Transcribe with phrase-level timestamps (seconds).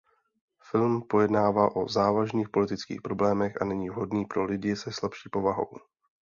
[0.71, 5.77] Film pojednává o závažných politických problémech a není vhodný pro lidi se slabší povahou.